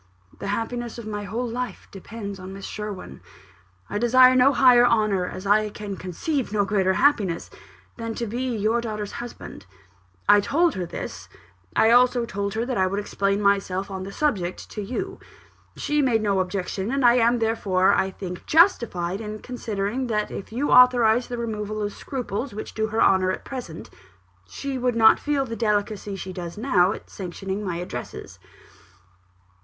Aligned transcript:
The 0.39 0.47
happiness 0.47 0.97
of 0.97 1.05
my 1.05 1.25
whole 1.25 1.47
life 1.47 1.87
depends 1.91 2.39
on 2.39 2.53
Miss 2.53 2.65
Sherwin; 2.65 3.21
I 3.87 3.99
desire 3.99 4.35
no 4.35 4.51
higher 4.51 4.83
honour, 4.83 5.27
as 5.27 5.45
I 5.45 5.69
can 5.69 5.95
conceive 5.95 6.51
no 6.51 6.65
greater 6.65 6.93
happiness, 6.93 7.51
than 7.97 8.15
to 8.15 8.25
be 8.25 8.45
your 8.57 8.81
daughter's 8.81 9.11
husband. 9.21 9.67
I 10.27 10.39
told 10.39 10.73
her 10.73 10.87
this: 10.87 11.29
I 11.75 11.91
also 11.91 12.25
told 12.25 12.55
her 12.55 12.65
that 12.65 12.79
I 12.79 12.87
would 12.87 12.99
explain 12.99 13.43
myself 13.43 13.91
on 13.91 14.01
the 14.01 14.11
subject 14.11 14.71
to 14.71 14.81
you. 14.81 15.19
She 15.75 16.01
made 16.01 16.23
no 16.23 16.39
objection; 16.39 16.89
and 16.89 17.05
I 17.05 17.17
am, 17.19 17.37
therefore, 17.37 17.93
I 17.93 18.09
think, 18.09 18.47
justified 18.47 19.21
in 19.21 19.37
considering 19.37 20.07
that 20.07 20.31
if 20.31 20.51
you 20.51 20.71
authorised 20.71 21.29
the 21.29 21.37
removal 21.37 21.79
of 21.79 21.93
scruples 21.93 22.55
which 22.55 22.73
do 22.73 22.87
her 22.87 23.03
honour 23.03 23.29
at 23.29 23.45
present, 23.45 23.91
she 24.47 24.79
would 24.79 24.95
not 24.95 25.19
feel 25.19 25.45
the 25.45 25.55
delicacy 25.55 26.15
she 26.15 26.33
does 26.33 26.57
now 26.57 26.91
at 26.91 27.07
sanctioning 27.07 27.63
my 27.63 27.75
addresses." 27.75 28.39